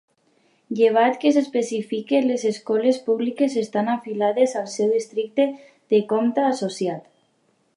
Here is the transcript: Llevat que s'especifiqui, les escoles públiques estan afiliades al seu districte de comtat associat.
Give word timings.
Llevat 0.77 1.17
que 1.23 1.31
s'especifiqui, 1.33 2.21
les 2.31 2.45
escoles 2.51 2.99
públiques 3.09 3.59
estan 3.63 3.93
afiliades 3.97 4.57
al 4.63 4.67
seu 4.77 4.89
districte 4.95 5.47
de 5.95 6.01
comtat 6.15 6.49
associat. 6.57 7.07